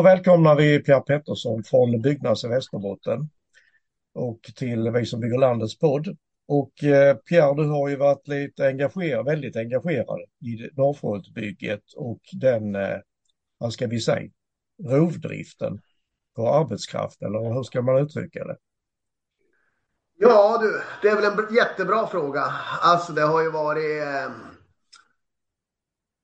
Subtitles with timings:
[0.00, 3.28] Då välkomnar vi Pierre Pettersson från Byggnads i Västerbotten
[4.14, 6.16] och till Vi som bygger landets podd.
[6.48, 12.74] Och eh, Pierre, du har ju varit lite engagerad, väldigt engagerad i Norrfrontbygget och den,
[12.74, 12.98] eh,
[13.58, 14.30] vad ska vi säga,
[14.84, 15.80] rovdriften
[16.36, 18.56] på arbetskraft, eller hur ska man uttrycka det?
[20.18, 22.42] Ja du, det är väl en jättebra fråga.
[22.80, 24.49] Alltså det har ju varit eh,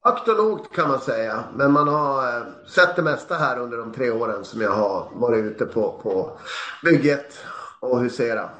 [0.06, 1.44] högt och lågt kan man säga.
[1.54, 5.08] Men man har eh, sett det mesta här under de tre åren som jag har
[5.14, 6.38] varit ute på, på
[6.84, 7.38] bygget
[7.80, 8.50] och husera.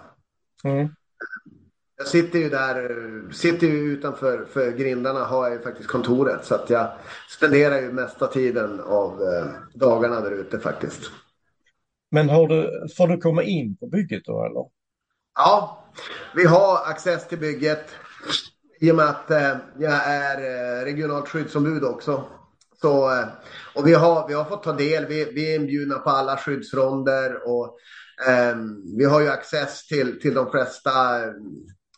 [0.65, 0.89] Mm.
[1.99, 6.55] Jag sitter ju där, sitter ju utanför för grindarna har jag ju faktiskt kontoret så
[6.55, 6.89] att jag
[7.29, 11.11] spenderar ju mesta tiden av eh, dagarna där ute faktiskt.
[12.11, 14.65] Men har du, får du komma in på bygget då eller?
[15.35, 15.85] Ja,
[16.35, 17.91] vi har access till bygget
[18.81, 22.25] i och med att eh, jag är eh, regionalt skyddsombud också.
[22.81, 23.25] Så, eh,
[23.75, 27.49] och vi har, vi har fått ta del, vi, vi är inbjudna på alla skyddsronder
[27.49, 27.79] och
[28.29, 30.91] ehm, vi har ju access till, till de flesta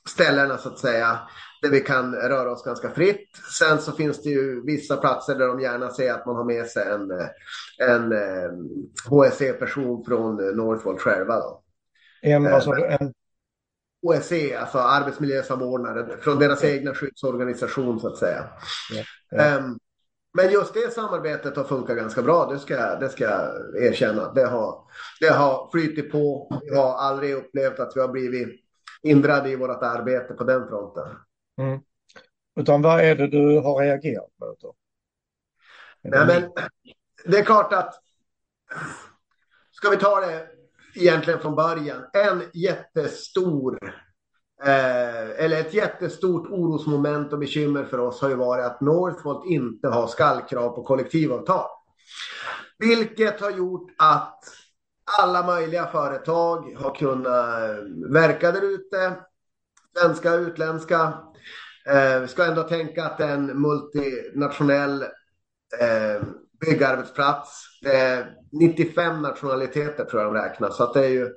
[0.09, 1.19] ställena så att säga
[1.63, 3.31] där vi kan röra oss ganska fritt.
[3.59, 6.67] Sen så finns det ju vissa platser där de gärna ser att man har med
[6.67, 7.11] sig en,
[7.91, 8.69] en, en
[9.09, 11.37] HSE-person från Northvolt själva.
[11.37, 11.63] Då.
[12.23, 13.13] En, alltså, en
[14.03, 18.45] OSE, alltså arbetsmiljösamordnare, från deras egna skyddsorganisation så att säga.
[19.31, 19.57] Ja.
[19.59, 19.79] Um,
[20.33, 24.33] men just det samarbetet har funkat ganska bra, det ska, det ska jag erkänna.
[24.33, 24.85] Det har,
[25.21, 26.49] det har flyttit på.
[26.63, 28.49] Vi har aldrig upplevt att vi har blivit
[29.03, 31.09] hindrade i vårt arbete på den fronten.
[31.61, 31.81] Mm.
[32.61, 34.57] Utan vad är det du har reagerat på?
[34.61, 34.75] Då?
[36.03, 36.51] Nej, men
[37.25, 37.95] det är klart att
[39.73, 40.58] ska vi ta det
[40.99, 42.03] egentligen från början.
[42.13, 43.79] En jättestor
[44.65, 49.89] eh, eller ett jättestort orosmoment och bekymmer för oss har ju varit att Northvolt inte
[49.89, 51.69] har skallkrav på kollektivavtal.
[52.79, 54.45] Vilket har gjort att
[55.21, 57.75] alla möjliga företag har kunnat
[58.13, 59.15] verka där ute.
[59.99, 61.13] Svenska, utländska.
[61.87, 65.03] Eh, vi ska ändå tänka att en multinationell
[65.81, 66.23] eh,
[66.61, 67.68] byggarbetsplats.
[67.87, 70.71] Eh, 95 nationaliteter tror jag de räknar.
[70.71, 71.31] Så att det är ju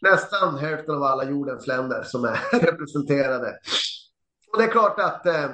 [0.00, 3.58] nästan hälften av alla jordens länder som är representerade.
[4.52, 5.50] Och det är klart att eh,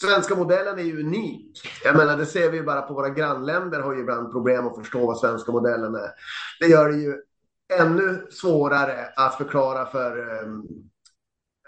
[0.00, 1.60] svenska modellen är ju unik.
[1.84, 4.76] Jag menar, det ser vi ju bara på våra grannländer har ju ibland problem att
[4.76, 6.10] förstå vad svenska modellen är.
[6.60, 7.14] Det gör det ju
[7.80, 10.48] ännu svårare att förklara för eh,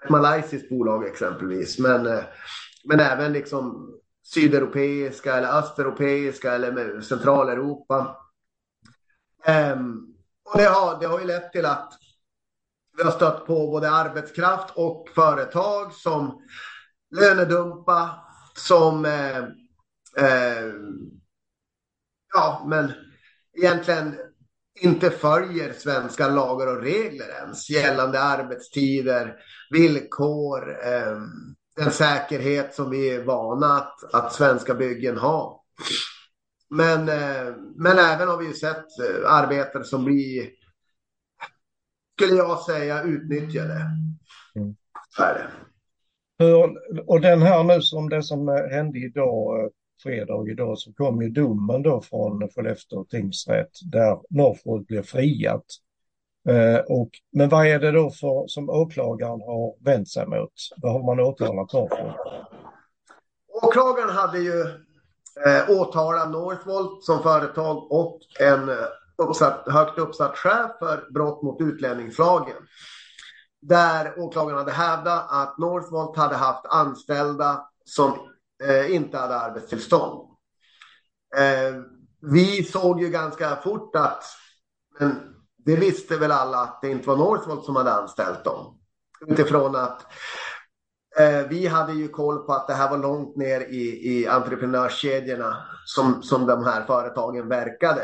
[0.04, 1.78] ett malaysiskt bolag exempelvis.
[1.78, 2.24] Men, eh,
[2.84, 3.95] men även liksom
[4.34, 8.16] sydeuropeiska eller östeuropeiska eller Centraleuropa.
[9.74, 10.14] Um,
[10.44, 11.92] och det har, det har ju lett till att
[12.96, 16.42] vi har stött på både arbetskraft och företag som
[17.10, 18.10] lönedumpa,
[18.54, 19.38] som eh,
[20.16, 20.72] eh,
[22.34, 22.92] ja, men
[23.56, 24.14] egentligen
[24.80, 29.36] inte följer svenska lagar och regler ens gällande arbetstider,
[29.70, 31.20] villkor, eh,
[31.76, 35.60] den säkerhet som vi är vana att, att svenska byggen har.
[36.70, 40.48] Men, eh, men även har vi ju sett eh, arbetare som blir,
[42.16, 43.80] skulle jag säga, utnyttjade.
[44.54, 44.76] Mm.
[46.38, 46.76] Hur,
[47.10, 49.70] och den här nu som det som hände idag,
[50.02, 55.64] fredag idag, så kom ju domen då från Skellefteå tingsrätt där Norrfot blev friat
[56.48, 60.52] Eh, och, men vad är det då för, som åklagaren har vänt sig mot?
[60.76, 62.16] Vad har man åtalat för?
[63.62, 64.60] Åklagaren hade ju
[65.46, 68.70] eh, åtalat Northvolt som företag och en
[69.16, 72.56] uppsatt, högt uppsatt chef för brott mot utlänningslagen.
[73.62, 78.12] Där åklagaren hade hävdat att Northvolt hade haft anställda som
[78.64, 80.28] eh, inte hade arbetstillstånd.
[81.36, 81.74] Eh,
[82.20, 84.24] vi såg ju ganska fort att
[84.98, 85.35] men,
[85.66, 88.78] det visste väl alla att det inte var Northvolt som hade anställt dem.
[89.26, 90.06] Utifrån att
[91.18, 95.56] eh, vi hade ju koll på att det här var långt ner i, i entreprenörskedjorna
[95.84, 98.02] som, som de här företagen verkade.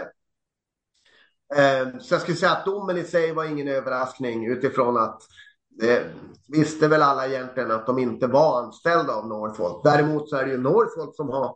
[1.55, 5.23] Eh, så jag skulle säga att domen i sig var ingen överraskning utifrån att
[5.71, 6.05] det
[6.49, 9.85] visste väl alla egentligen att de inte var anställda av Northvolt.
[9.85, 11.55] Däremot så är det ju Northvolt som har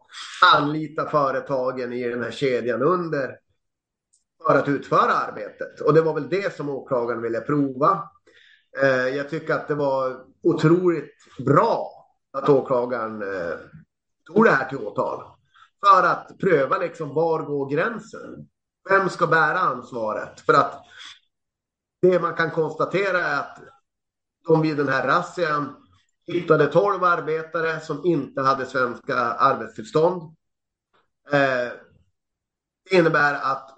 [0.54, 3.45] anlitat företagen i den här kedjan under
[4.46, 5.80] för att utföra arbetet.
[5.80, 8.10] Och det var väl det som åklagaren ville prova.
[8.82, 11.90] Eh, jag tycker att det var otroligt bra
[12.32, 13.58] att åklagaren eh,
[14.26, 15.22] tog det här till åtal.
[15.86, 18.48] För att pröva liksom var går gränsen?
[18.88, 20.40] Vem ska bära ansvaret?
[20.40, 20.82] För att
[22.02, 23.58] det man kan konstatera är att
[24.48, 25.76] de vid den här razzian
[26.26, 30.22] hittade 12 arbetare som inte hade svenska arbetstillstånd.
[31.32, 31.72] Eh,
[32.90, 33.75] Det innebär att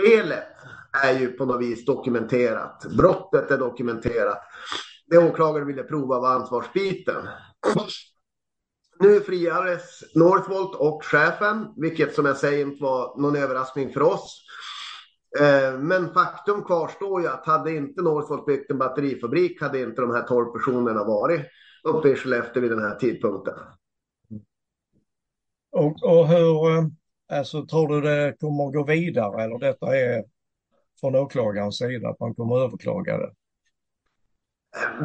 [0.00, 0.56] felet
[1.04, 2.86] är ju på något vis dokumenterat.
[2.98, 4.40] Brottet är dokumenterat.
[5.06, 7.28] Det åklagaren ville prova var ansvarsbiten.
[9.00, 14.44] Nu friades Northvolt och chefen, vilket som jag säger inte var någon överraskning för oss.
[15.40, 20.10] Eh, men faktum kvarstår ju att hade inte Northvolt byggt en batterifabrik hade inte de
[20.10, 21.46] här 12 personerna varit
[21.84, 23.54] uppe i Skellefteå vid den här tidpunkten.
[25.72, 26.84] Och, och hur, eh,
[27.28, 30.24] alltså tror du det kommer att gå vidare eller detta är
[31.00, 33.32] från åklagarens sida att man kommer att överklaga det?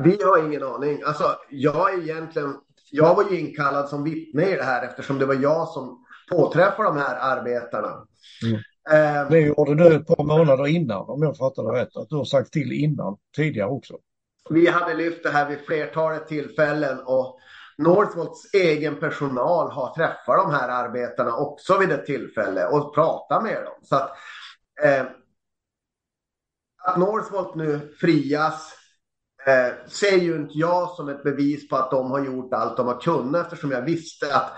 [0.03, 1.01] Vi har ingen aning.
[1.05, 2.55] Alltså, jag är egentligen,
[2.91, 6.89] jag var ju inkallad som vittne i det här eftersom det var jag som påträffade
[6.89, 8.07] de här arbetarna.
[8.43, 8.55] Mm.
[8.91, 11.97] Eh, det gjorde du ett par månader innan om jag fattar det rätt.
[11.97, 13.97] Att du har sagt till innan, tidigare också.
[14.49, 17.39] Vi hade lyft det här vid flertalet tillfällen och
[17.83, 23.63] Northvolts egen personal har träffat de här arbetarna också vid ett tillfälle och pratat med
[23.63, 23.73] dem.
[23.81, 24.11] Så att,
[24.83, 25.05] eh,
[26.83, 28.73] att Northvolt nu frias
[29.45, 32.87] eh, ser ju inte jag som ett bevis på att de har gjort allt de
[32.87, 34.51] har kunnat eftersom jag visste att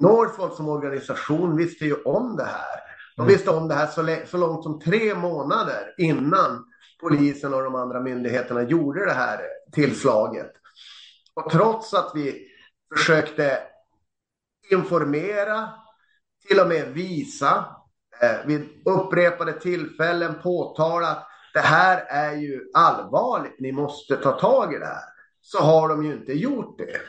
[0.00, 2.80] Northvolt som organisation visste ju om det här.
[3.16, 3.32] De mm.
[3.32, 6.64] visste om det här så, så långt som tre månader innan
[7.00, 9.40] polisen och de andra myndigheterna gjorde det här
[9.72, 10.52] tillslaget.
[11.34, 12.45] Och trots att vi
[12.94, 13.58] försökte
[14.70, 15.68] informera,
[16.48, 17.64] till och med visa,
[18.22, 24.74] eh, vid upprepade tillfällen påtala att det här är ju allvarligt, ni måste ta tag
[24.74, 25.04] i det här.
[25.40, 27.00] Så har de ju inte gjort det.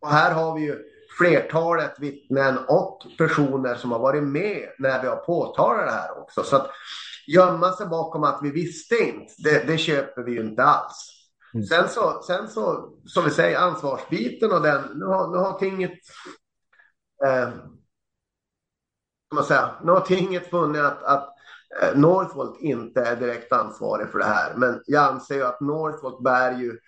[0.00, 0.78] Och här har vi ju
[1.18, 6.42] flertalet vittnen och personer som har varit med när vi har påtalat det här också.
[6.42, 6.70] Så att
[7.26, 11.21] gömma sig bakom att vi visste inte, det, det köper vi ju inte alls.
[11.54, 11.66] Mm.
[11.66, 15.98] Sen så, sen så, som vi säger, ansvarsbiten och den, nu har, nu har tinget,
[17.24, 17.48] eh,
[19.34, 21.28] man säga, nu har tinget funnit att, att
[21.82, 24.54] eh, Northvolt inte är direkt ansvarig för det här.
[24.56, 26.78] Men jag anser ju att Northvolt bär ju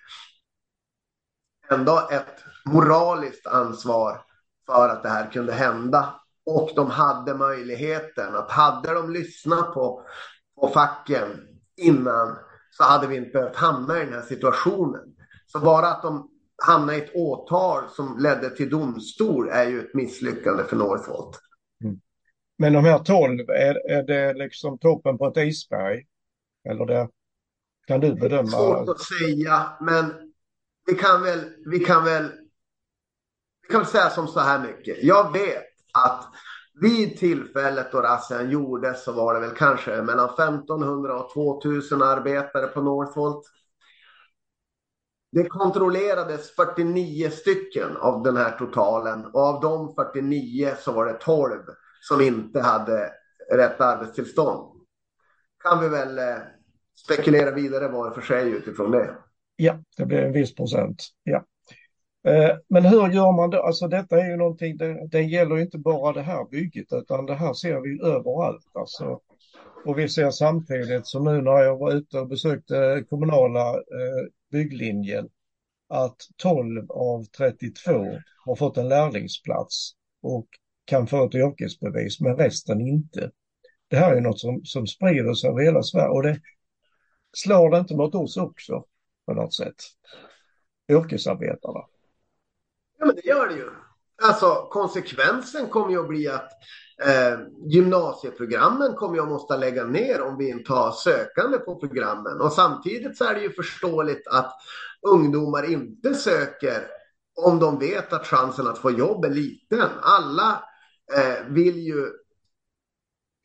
[1.70, 4.20] ändå ett moraliskt ansvar
[4.66, 6.20] för att det här kunde hända.
[6.46, 10.06] Och de hade möjligheten att hade de lyssnat på,
[10.60, 12.36] på facken innan
[12.76, 15.14] så hade vi inte behövt hamna i den här situationen.
[15.46, 16.30] Så bara att de
[16.62, 21.40] hamnade i ett åtal som ledde till domstol är ju ett misslyckande för Northvolt.
[21.84, 22.00] Mm.
[22.58, 26.06] Men de här tolv, är, är det liksom toppen på ett isberg?
[26.68, 27.08] Eller det,
[27.86, 28.48] kan du bedöma?
[28.48, 30.32] Svårt att säga, men
[30.86, 32.32] vi kan väl, vi kan väl,
[33.62, 35.02] vi kan väl säga som så här mycket.
[35.02, 36.24] Jag vet att
[36.80, 42.66] vid tillfället då razzian gjordes så var det väl kanske mellan 1500 och 2000 arbetare
[42.66, 43.44] på Northvolt.
[45.32, 51.18] Det kontrollerades 49 stycken av den här totalen och av de 49 så var det
[51.20, 51.60] 12
[52.00, 53.12] som inte hade
[53.52, 54.80] rätt arbetstillstånd.
[55.62, 56.36] Kan vi väl eh,
[57.04, 59.16] spekulera vidare var för sig utifrån det.
[59.56, 61.02] Ja, det blir en viss procent.
[61.22, 61.44] Ja.
[62.24, 63.62] Eh, men hur gör man då?
[63.62, 67.34] Alltså detta är ju någonting, det, det gäller inte bara det här bygget utan det
[67.34, 68.70] här ser vi överallt.
[68.74, 69.20] Alltså.
[69.84, 75.28] Och vi ser samtidigt som nu när jag var ute och besökte kommunala eh, bygglinjen
[75.88, 77.92] att 12 av 32
[78.44, 80.46] har fått en lärlingsplats och
[80.84, 83.30] kan få ett yrkesbevis men resten inte.
[83.88, 86.40] Det här är något som, som sprider sig över hela Sverige och det
[87.36, 88.84] slår det inte mot oss också
[89.26, 89.74] på något sätt?
[90.88, 91.80] Yrkesarbetarna.
[93.04, 93.70] Ja, men det gör det ju.
[94.22, 96.50] Alltså konsekvensen kommer ju att bli att
[97.04, 102.40] eh, gymnasieprogrammen kommer jag måste lägga ner om vi inte har sökande på programmen.
[102.40, 104.52] Och samtidigt så är det ju förståeligt att
[105.02, 106.86] ungdomar inte söker
[107.36, 109.88] om de vet att chansen att få jobb är liten.
[110.02, 110.64] Alla
[111.16, 112.08] eh, vill ju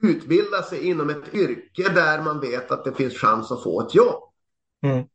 [0.04, 3.96] utbilda sig inom ett yrke där man vet att det finns chans att få ett
[3.96, 4.24] jobb.
[4.84, 5.06] Mm.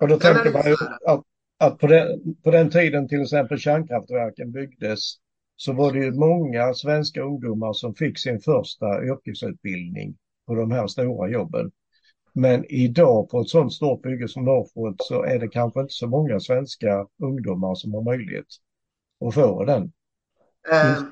[0.00, 0.76] Och då tänker man ju
[1.06, 1.24] att
[1.60, 5.14] att på den, på den tiden till exempel kärnkraftverken byggdes
[5.56, 10.86] så var det ju många svenska ungdomar som fick sin första yrkesutbildning på de här
[10.86, 11.70] stora jobben.
[12.32, 16.06] Men idag på ett sådant stort bygge som Northvolt så är det kanske inte så
[16.06, 18.46] många svenska ungdomar som har möjlighet
[19.26, 19.92] att få den.
[20.72, 21.02] Eh,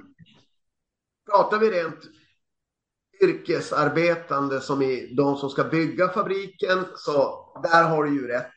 [1.30, 2.00] pratar vi rent
[3.22, 8.52] yrkesarbetande som i de som ska bygga fabriken så där har du ju rätt.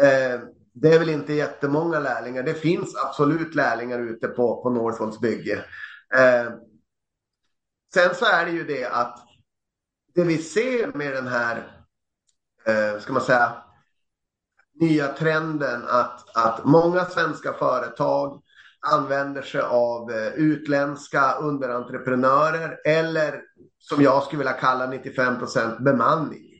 [0.00, 0.40] Eh,
[0.72, 2.42] det är väl inte jättemånga lärlingar.
[2.42, 5.64] Det finns absolut lärlingar ute på, på Northvolts bygge.
[6.14, 6.52] Eh,
[7.94, 9.18] sen så är det ju det att
[10.14, 11.82] det vi ser med den här,
[12.66, 13.52] eh, ska man säga,
[14.80, 18.42] nya trenden att, att många svenska företag
[18.80, 23.42] använder sig av eh, utländska underentreprenörer eller
[23.78, 26.51] som jag skulle vilja kalla 95 procent bemanning.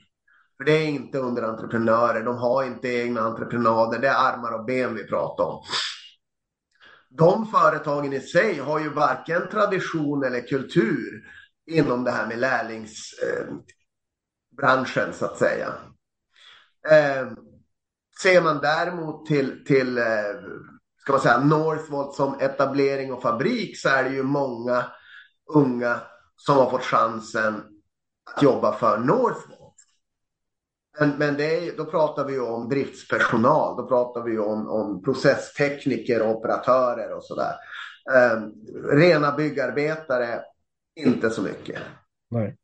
[0.57, 4.95] För det är inte underentreprenörer, de har inte egna entreprenader, det är armar och ben
[4.95, 5.63] vi pratar om.
[7.11, 11.23] De företagen i sig har ju varken tradition eller kultur
[11.67, 15.75] inom det här med lärlingsbranschen eh, så att säga.
[16.91, 17.27] Eh,
[18.23, 20.05] ser man däremot till, till eh,
[21.01, 24.87] ska man säga, Northvolt som etablering och fabrik så är det ju många
[25.55, 26.01] unga
[26.37, 27.63] som har fått chansen
[28.35, 29.62] att jobba för Northvolt.
[31.01, 36.37] Men, men är, då pratar vi om driftspersonal, då pratar vi om, om processtekniker och
[36.37, 37.55] operatörer och sådär.
[38.15, 38.41] Eh,
[38.97, 40.41] rena byggarbetare,
[40.95, 41.79] inte så mycket.
[42.31, 42.57] Nej.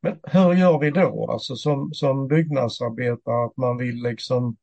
[0.00, 4.56] Men hur gör vi då, alltså som, som byggnadsarbetare, att man vill liksom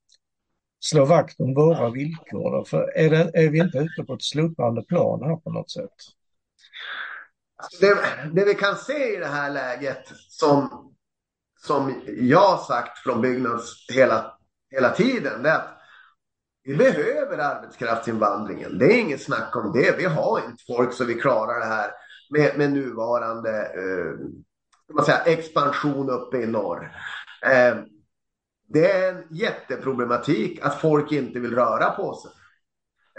[0.80, 2.58] slå vakt om våra villkor?
[2.58, 2.66] Då?
[2.66, 5.92] För är, det, är vi inte ute på ett sluttande plan här på något sätt?
[7.58, 7.96] Alltså, det,
[8.34, 10.70] det, vi kan se i det här läget som,
[11.66, 14.34] som jag har sagt från Byggnads hela,
[14.72, 15.78] hela tiden, det är att
[16.64, 18.78] vi behöver arbetskraftsinvandringen.
[18.78, 19.98] Det är inget snack om det.
[19.98, 21.92] Vi har inte folk så vi klarar det här
[22.30, 24.28] med, med nuvarande eh,
[24.94, 26.92] man säga, expansion uppe i norr.
[27.46, 27.76] Eh,
[28.68, 32.32] det är en jätteproblematik att folk inte vill röra på sig.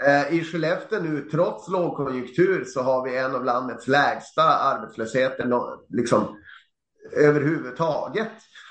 [0.07, 5.51] Eh, I Skellefteå nu, trots lågkonjunktur, så har vi en av landets lägsta arbetslösheter
[5.89, 6.37] liksom,
[7.13, 8.27] överhuvudtaget.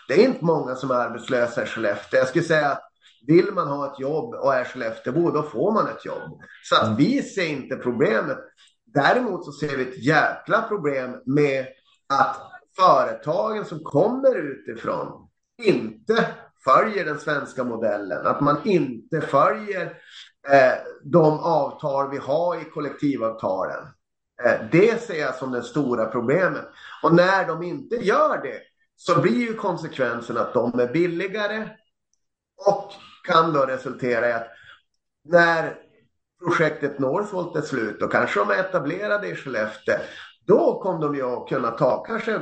[0.09, 2.19] Det är inte många som är arbetslösa i Skellefteå.
[2.19, 2.83] Jag skulle säga att
[3.27, 6.41] vill man ha ett jobb och är Skellefteåbo, då får man ett jobb.
[6.63, 8.39] Så att vi ser inte problemet.
[8.85, 11.67] Däremot så ser vi ett jäkla problem med
[12.09, 12.37] att
[12.77, 15.29] företagen som kommer utifrån
[15.63, 16.27] inte
[16.65, 18.27] följer den svenska modellen.
[18.27, 19.85] Att man inte följer
[20.49, 20.75] eh,
[21.05, 23.87] de avtal vi har i kollektivavtalen.
[24.45, 26.65] Eh, det ser jag som det stora problemet.
[27.03, 28.61] Och när de inte gör det
[28.97, 31.69] så blir ju konsekvensen att de är billigare
[32.67, 32.93] och
[33.27, 34.49] kan då resultera i att
[35.25, 35.75] när
[36.45, 39.97] projektet Northvolt är slut och kanske de är etablerade i Skellefteå,
[40.47, 42.41] då kommer de ju att kunna ta, kanske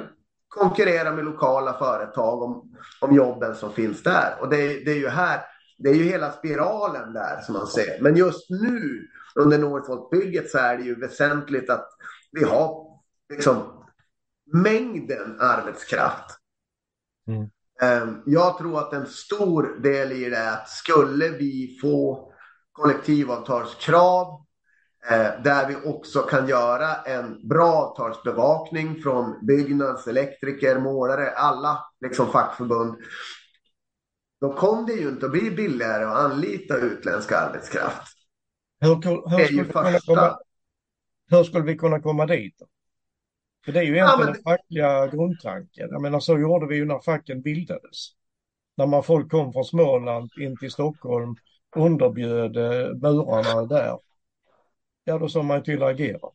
[0.49, 4.37] konkurrera med lokala företag om, om jobben som finns där.
[4.41, 5.41] Och det, det är ju här,
[5.79, 8.01] det är ju hela spiralen där som man ser.
[8.01, 11.89] Men just nu under Northvolt-bygget så är det ju väsentligt att
[12.33, 12.87] vi har
[13.29, 13.85] liksom
[14.53, 16.39] mängden arbetskraft.
[17.29, 17.51] Mm.
[17.83, 22.33] Ehm, jag tror att en stor del i det är att skulle vi få
[22.73, 24.45] kollektivavtalskrav
[25.11, 32.33] eh, där vi också kan göra en bra avtalsbevakning från Byggnads, elektriker, målare, alla liksom
[32.33, 32.97] fackförbund.
[34.41, 38.14] Då kommer det ju inte att bli billigare att anlita utländsk arbetskraft.
[38.81, 38.95] Hur,
[39.31, 40.39] hur, skulle, vi kunna komma,
[41.31, 42.63] hur skulle vi kunna komma dit?
[43.65, 44.33] För det är ju egentligen ja, men...
[44.33, 45.89] den fackliga grundtanken.
[45.91, 48.09] Jag menar så gjorde vi ju när facken bildades.
[48.77, 51.37] När man folk kom från Småland in till Stockholm,
[51.77, 53.99] underbjöd eh, murarna där.
[55.05, 56.29] Ja, då sa man till att agera.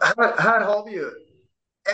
[0.00, 1.10] Här, här har vi ju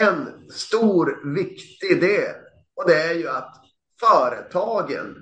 [0.01, 2.35] en stor viktig del
[2.75, 3.65] och det är ju att
[4.01, 5.17] företagen,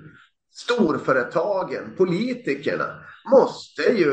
[0.51, 4.11] storföretagen, politikerna måste ju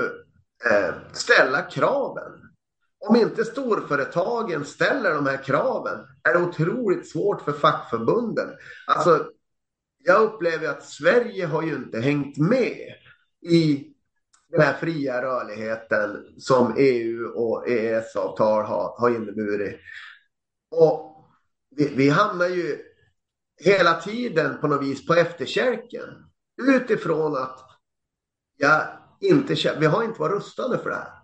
[0.71, 2.33] eh, ställa kraven.
[3.09, 8.49] Om inte storföretagen ställer de här kraven är det otroligt svårt för fackförbunden.
[8.87, 9.30] Alltså,
[10.04, 12.95] jag upplever att Sverige har ju inte hängt med
[13.40, 13.87] i
[14.49, 19.80] den här fria rörligheten som EU och EES-avtal har, har inneburit.
[20.71, 21.26] Och
[21.76, 22.78] vi, vi hamnar ju
[23.57, 26.27] hela tiden på något vis på efterkälken
[26.58, 27.60] utifrån att
[28.56, 28.82] jag
[29.20, 31.18] inte, vi har inte varit rustade för det här.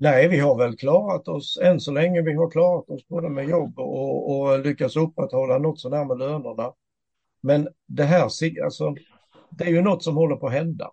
[0.00, 2.22] Nej, vi har väl klarat oss än så länge.
[2.22, 6.72] Vi har klarat oss både med jobb och, och lyckats upprätthålla något sådär med lönerna.
[7.40, 8.22] Men det här,
[8.64, 8.94] alltså,
[9.50, 10.90] det är ju något som håller på att hända.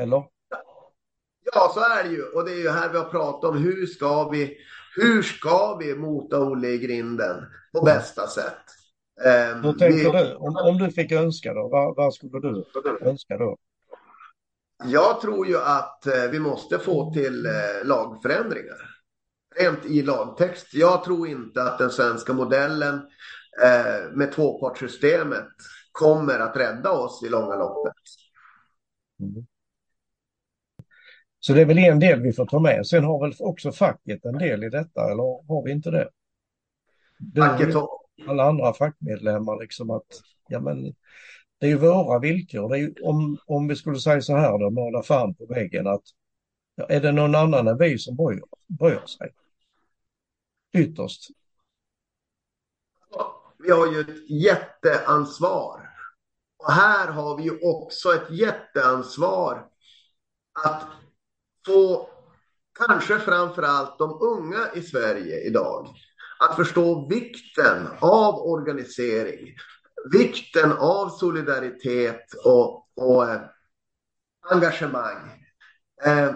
[0.00, 0.24] Eller?
[1.54, 2.22] Ja, så är det ju.
[2.22, 4.56] Och det är ju här vi har pratat om hur ska vi,
[4.96, 8.83] hur ska vi mota Olle i grinden på bästa sätt?
[9.16, 10.28] Um, Hur tänker vi...
[10.28, 10.34] du?
[10.34, 12.64] Om, om du fick önska då, vad, vad skulle du
[13.00, 13.56] önska då?
[14.84, 18.76] Jag tror ju att eh, vi måste få till eh, lagförändringar.
[19.56, 20.74] Rent i lagtext.
[20.74, 22.94] Jag tror inte att den svenska modellen
[23.62, 25.48] eh, med tvåpartssystemet
[25.92, 27.92] kommer att rädda oss i långa loppet.
[29.20, 29.46] Mm.
[31.40, 32.86] Så det är väl en del vi får ta med.
[32.86, 36.08] Sen har väl också facket en del i detta, eller har vi inte det?
[37.36, 38.03] Facket har...
[38.26, 40.94] Alla andra fackmedlemmar liksom att, ja men
[41.58, 42.68] det är ju våra villkor.
[42.68, 45.86] Det är ju, om, om vi skulle säga så här då, måla fan på väggen
[45.86, 46.02] att
[46.88, 49.34] är det någon annan än vi som bryr, bryr sig?
[50.72, 51.28] Ytterst.
[53.58, 55.90] Vi har ju ett jätteansvar.
[56.56, 59.68] Och här har vi ju också ett jätteansvar
[60.64, 60.86] att
[61.66, 62.08] få
[62.78, 65.88] kanske framför allt de unga i Sverige idag
[66.44, 69.54] att förstå vikten av organisering,
[70.12, 73.40] vikten av solidaritet och, och eh,
[74.50, 75.44] engagemang.
[76.04, 76.32] Eh,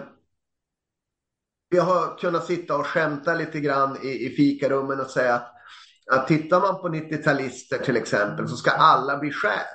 [1.69, 5.51] vi har kunnat sitta och skämta lite grann i, i fikarummen och säga att,
[6.11, 9.67] att tittar man på 90-talister till exempel så ska alla bli chef.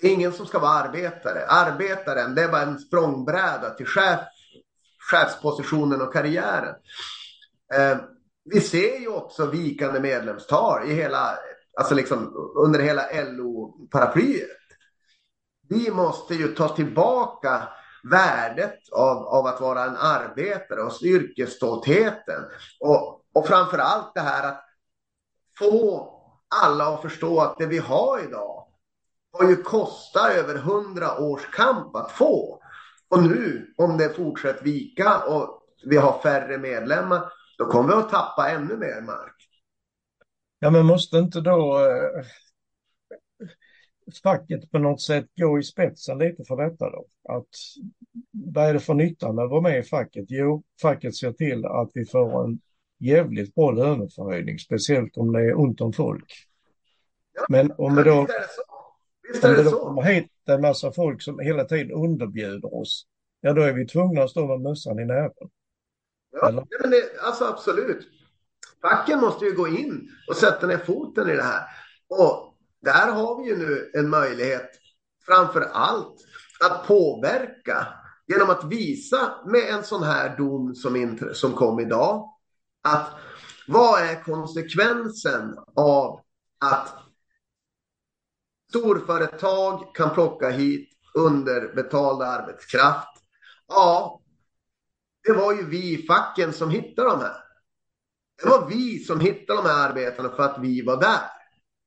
[0.00, 1.46] Det är ingen som ska vara arbetare.
[1.46, 4.20] Arbetaren, det är bara en språngbräda till chef,
[5.10, 6.74] chefspositionen och karriären.
[7.74, 7.98] Eh,
[8.44, 11.38] vi ser ju också vikande medlemstal i hela,
[11.78, 14.58] alltså liksom under hela LO-paraplyet.
[15.68, 17.68] Vi måste ju ta tillbaka
[18.10, 22.44] värdet av, av att vara en arbetare och yrkesstoltheten.
[22.80, 24.64] Och, och framför allt det här att
[25.58, 26.08] få
[26.64, 28.66] alla att förstå att det vi har idag
[29.32, 32.62] har ju kostat över hundra års kamp att få.
[33.08, 37.32] Och nu, om det fortsätter vika och vi har färre medlemmar,
[37.62, 39.48] då kommer vi att tappa ännu mer mark.
[40.58, 42.24] Ja, men måste inte då eh,
[44.22, 47.06] facket på något sätt gå i spetsen lite för detta då?
[47.28, 47.48] Att,
[48.54, 50.24] vad är det för nytta med att vara med i facket?
[50.28, 52.60] Jo, facket ser till att vi får en
[52.98, 56.32] jävligt bra löneförhöjning, speciellt om det är ont om folk.
[57.34, 58.26] Ja, Men om vi då,
[59.28, 62.74] visst det om det det då kommer hit en massa folk som hela tiden underbjuder
[62.74, 63.06] oss,
[63.40, 65.50] ja då är vi tvungna att stå med mössan i näven.
[66.32, 68.08] Ja, men det, alltså absolut.
[68.82, 71.66] Facken måste ju gå in och sätta ner foten i det här.
[72.08, 74.70] Och där har vi ju nu en möjlighet,
[75.26, 76.16] framför allt,
[76.64, 77.88] att påverka
[78.26, 82.28] genom att visa med en sån här dom som, som kom idag,
[82.82, 83.10] att
[83.68, 86.20] vad är konsekvensen av
[86.60, 86.94] att
[88.68, 93.08] storföretag kan plocka hit underbetald arbetskraft?
[93.68, 94.21] Ja,
[95.24, 97.36] det var ju vi i facken som hittade de här.
[98.42, 101.20] Det var vi som hittade de här arbetarna för att vi var där.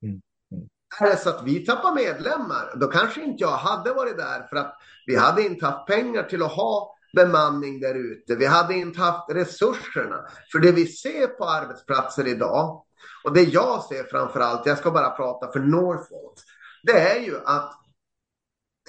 [0.03, 0.21] Mm.
[0.51, 0.67] Mm.
[0.99, 4.55] Är det så att vi tappar medlemmar, då kanske inte jag hade varit där för
[4.55, 8.35] att vi hade inte haft pengar till att ha bemanning där ute.
[8.35, 10.25] Vi hade inte haft resurserna.
[10.51, 12.83] För det vi ser på arbetsplatser idag
[13.23, 16.43] och det jag ser framför allt, jag ska bara prata för Northvolt,
[16.83, 17.81] det är ju att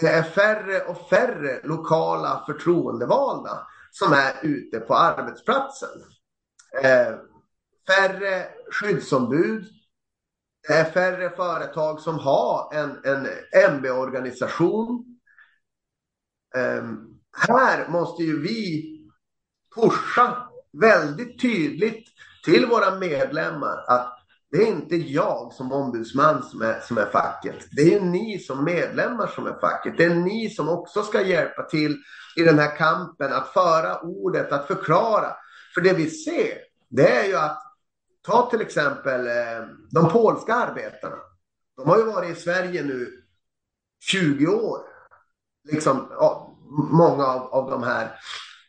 [0.01, 3.67] det är färre och färre lokala förtroendevalda
[3.99, 6.03] som är ute på arbetsplatsen.
[6.83, 7.15] Eh,
[7.87, 9.67] färre skyddsombud.
[10.69, 13.29] Det är färre företag som har en, en
[13.73, 15.19] MB-organisation.
[16.57, 16.85] Eh,
[17.49, 18.93] här måste ju vi
[19.75, 22.09] pusha väldigt tydligt
[22.45, 24.16] till våra medlemmar att
[24.51, 27.67] det är inte jag som ombudsman som är, som är facket.
[27.73, 29.97] Det är ni som medlemmar som är facket.
[29.97, 31.97] Det är ni som också ska hjälpa till
[32.37, 35.37] i den här kampen att föra ordet, att förklara.
[35.75, 37.63] För det vi ser, det är ju att
[38.23, 41.17] ta till exempel eh, de polska arbetarna.
[41.77, 43.23] De har ju varit i Sverige nu
[44.01, 44.79] 20 år.
[45.73, 46.59] Liksom, ja,
[46.91, 48.19] många av, av de här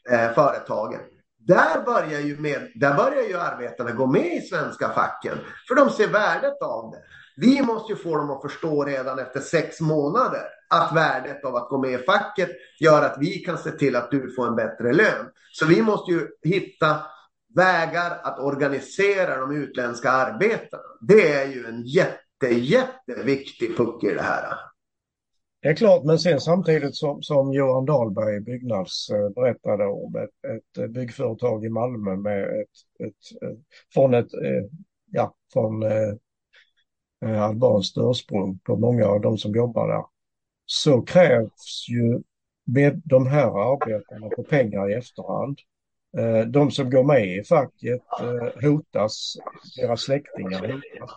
[0.10, 1.00] eh, företagen.
[1.48, 5.38] Där börjar, ju med, där börjar ju arbetarna gå med i svenska facken.
[5.68, 7.02] För de ser värdet av det.
[7.38, 11.70] Vi måste ju få dem att förstå redan efter sex månader att värdet av att
[11.70, 14.94] gå med i facket gör att vi kan se till att du får en bättre
[14.94, 15.26] lön.
[15.52, 16.96] Så vi måste ju hitta
[17.56, 20.84] vägar att organisera de utländska arbetarna.
[21.02, 24.58] Det är ju en jätte, jätteviktig puck i det här.
[25.68, 30.52] Det är klart, men sen samtidigt som, som Johan Dahlberg, Byggnads, eh, berättade om ett,
[30.52, 33.54] ett eh, byggföretag i Malmö med ett, ett,
[33.94, 34.64] från ett, eh,
[35.12, 40.04] ja, från eh, albanskt ursprung på många av de som jobbar där,
[40.66, 42.22] så krävs ju
[42.66, 45.60] med de här arbetarna på pengar i efterhand.
[46.48, 48.02] De som går med i facket
[48.62, 49.34] hotas,
[49.78, 51.12] deras släktingar hotas.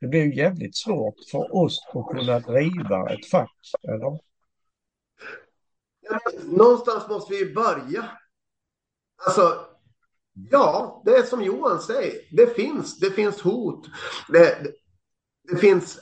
[0.00, 4.20] Det blir ju jävligt svårt för oss att kunna driva ett fack, eller?
[6.00, 8.10] Ja, någonstans måste vi börja.
[9.26, 9.66] Alltså,
[10.50, 12.20] ja, det är som Johan säger.
[12.30, 13.86] Det finns, det finns hot.
[14.28, 14.72] Det,
[15.50, 15.98] det finns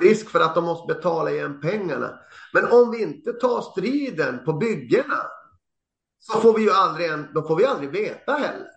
[0.00, 2.20] risk för att de måste betala igen pengarna.
[2.52, 5.22] Men om vi inte tar striden på byggena
[6.18, 8.70] så får vi ju aldrig, då får vi aldrig veta heller.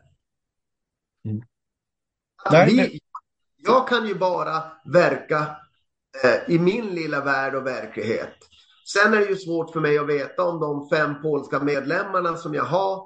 [1.25, 1.41] Mm.
[2.43, 2.99] Att Nej, vi,
[3.65, 5.56] jag kan ju bara verka
[6.23, 8.34] eh, i min lilla värld och verklighet.
[8.93, 12.54] Sen är det ju svårt för mig att veta om de fem polska medlemmarna som
[12.54, 13.04] jag har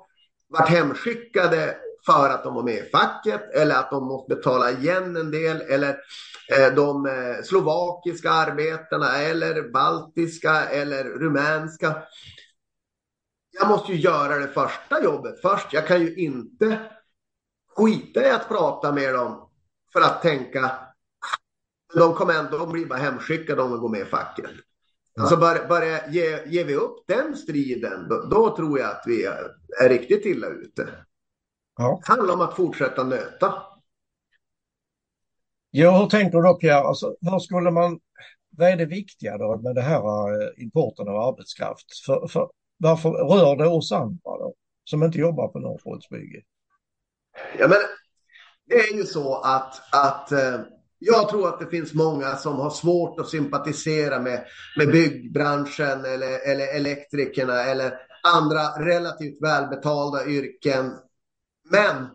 [0.48, 5.16] varit hemskickade för att de var med i facket eller att de måste betala igen
[5.16, 5.90] en del eller
[6.58, 12.04] eh, de eh, slovakiska arbetarna eller baltiska eller rumänska.
[13.52, 15.74] Jag måste ju göra det första jobbet först.
[15.74, 16.80] Jag kan ju inte
[17.76, 19.49] skita i att prata med dem
[19.94, 20.72] för att tänka
[21.94, 24.52] de kommer ändå, de blir bara hemskickade om de går med i facket.
[25.16, 25.22] Ja.
[25.22, 29.26] Alltså börjar börja, ge, ger vi upp den striden, då, då, tror jag att vi
[29.26, 30.90] är, är riktigt illa ute.
[31.78, 32.02] Ja.
[32.06, 33.64] Det handlar om att fortsätta nöta.
[35.72, 36.80] Ja, hur tänker du då Pierre?
[36.80, 38.00] Alltså, hur skulle man,
[38.50, 40.02] vad är det viktiga då med det här
[40.42, 41.86] eh, importen av arbetskraft?
[42.06, 46.42] För, för, varför rör det oss andra då, som inte jobbar på Norrfoldsbygge?
[47.60, 47.78] Ja, men
[48.70, 50.60] det är ju så att, att eh,
[51.00, 54.46] jag tror att det finns många som har svårt att sympatisera med,
[54.78, 60.94] med byggbranschen eller, eller elektrikerna eller andra relativt välbetalda yrken.
[61.70, 62.08] Men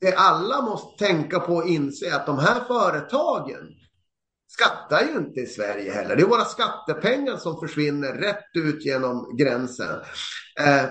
[0.00, 3.68] det alla måste tänka på och inse att de här företagen
[4.48, 6.16] skattar ju inte i Sverige heller.
[6.16, 10.00] Det är våra skattepengar som försvinner rätt ut genom gränsen.
[10.60, 10.84] Eh,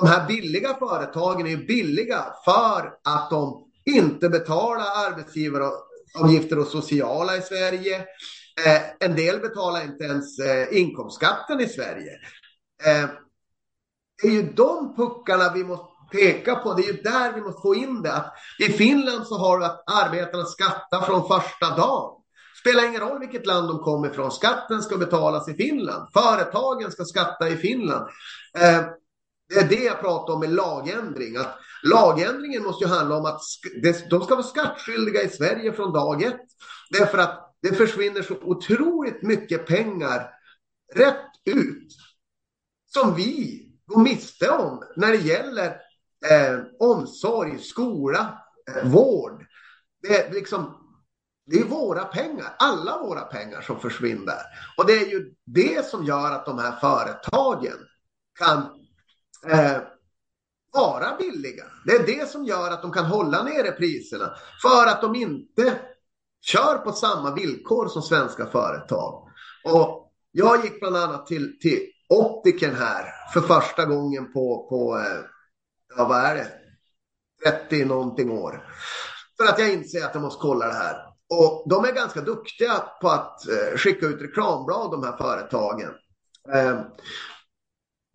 [0.00, 7.36] de här billiga företagen är ju billiga för att de inte betala arbetsgivaravgifter och sociala
[7.36, 7.96] i Sverige.
[8.66, 12.12] Eh, en del betalar inte ens eh, inkomstskatten i Sverige.
[12.84, 13.08] Eh,
[14.22, 16.74] det är ju de puckarna vi måste peka på.
[16.74, 18.12] Det är ju där vi måste få in det.
[18.12, 22.22] Att I Finland så har du att arbetarna skattar från första dagen.
[22.60, 24.32] Spelar ingen roll vilket land de kommer ifrån.
[24.32, 26.08] Skatten ska betalas i Finland.
[26.12, 28.08] Företagen ska skatta i Finland.
[28.58, 28.84] Eh,
[29.52, 31.36] det är det jag pratar om med lagändring.
[31.36, 33.40] Att lagändringen måste ju handla om att
[34.10, 36.40] de ska vara skattskyldiga i Sverige från dag ett.
[36.90, 40.30] Därför att det försvinner så otroligt mycket pengar
[40.94, 41.88] rätt ut
[42.86, 45.66] som vi går miste om när det gäller
[46.30, 48.38] eh, omsorg, skola,
[48.70, 49.46] eh, vård.
[50.02, 50.74] Det är, liksom,
[51.46, 54.38] det är våra pengar, alla våra pengar som försvinner.
[54.76, 57.78] Och det är ju det som gör att de här företagen
[58.38, 58.81] kan
[59.46, 59.78] eh,
[60.72, 61.64] vara billiga.
[61.86, 64.34] Det är det som gör att de kan hålla nere priserna.
[64.62, 65.78] För att de inte
[66.40, 69.28] kör på samma villkor som svenska företag.
[69.64, 75.24] Och jag gick bland annat till, till optiken här för första gången på, på eh,
[75.96, 76.48] ja vad är det,
[77.50, 78.68] 30 någonting år.
[79.36, 80.96] För att jag inser att jag måste kolla det här.
[81.30, 85.90] Och de är ganska duktiga på att eh, skicka ut reklamblad, de här företagen.
[86.54, 86.80] Eh,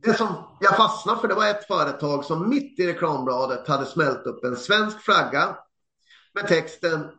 [0.04, 4.26] det som jag fastnade för det var ett företag som mitt i reklambladet hade smält
[4.26, 5.58] upp en svensk flagga
[6.34, 7.10] med texten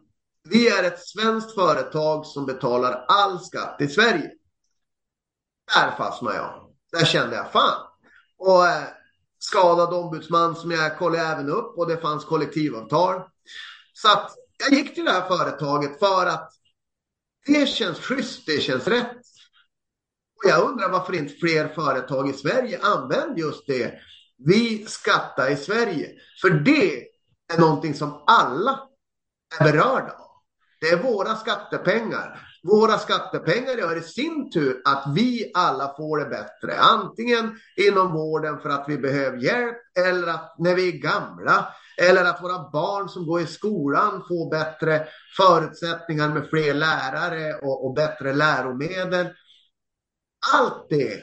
[0.48, 4.30] Vi är ett svenskt företag som betalar all skatt i Sverige.
[5.74, 6.74] Där fastnade jag.
[6.92, 7.86] Där kände jag fan.
[8.38, 8.84] Och eh,
[9.38, 13.22] skadad ombudsman som jag kollade även upp och det fanns kollektivavtal.
[13.92, 16.52] Så att jag gick till det här företaget för att
[17.46, 19.17] det känns schysst, det känns rätt.
[20.44, 23.94] Och jag undrar varför inte fler företag i Sverige använder just det.
[24.46, 26.10] Vi skattar i Sverige.
[26.40, 27.02] För det
[27.52, 28.80] är någonting som alla
[29.60, 30.28] är berörda av.
[30.80, 32.48] Det är våra skattepengar.
[32.62, 36.78] Våra skattepengar gör i sin tur att vi alla får det bättre.
[36.78, 42.24] Antingen inom vården för att vi behöver hjälp eller att när vi är gamla eller
[42.24, 47.94] att våra barn som går i skolan får bättre förutsättningar med fler lärare och, och
[47.94, 49.26] bättre läromedel.
[50.54, 51.22] Allt det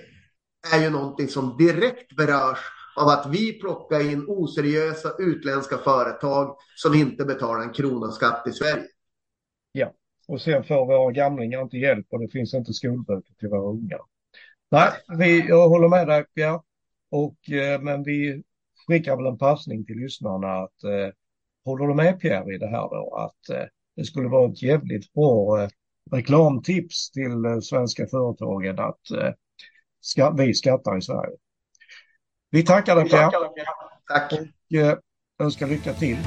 [0.74, 2.60] är ju någonting som direkt berörs
[2.96, 8.52] av att vi plockar in oseriösa utländska företag som inte betalar en krona skatt i
[8.52, 8.88] Sverige.
[9.72, 9.94] Ja,
[10.28, 13.98] och sen får våra gamlingar inte hjälp och det finns inte skolböcker till våra unga.
[14.72, 16.62] Nej, vi, jag håller med dig Pierre.
[17.12, 18.44] Och, eh, men vi
[18.88, 21.14] skickar väl en passning till lyssnarna att eh,
[21.66, 25.14] håller du med Pierre i det här då att eh, det skulle vara ett jävligt
[25.14, 25.70] bra eh,
[26.12, 29.34] reklamtips till eh, svenska företagen att eh,
[30.02, 31.36] ska, vi skattar i Sverige.
[32.52, 33.32] Vi tackar dig Pierre.
[34.08, 34.34] Tack.
[34.34, 34.98] Och eh,
[35.40, 36.18] önskar lycka till.